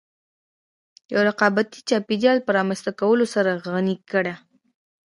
[1.05, 4.33] د يوه رقابتي چاپېريال په رامنځته کولو سره غني کړې.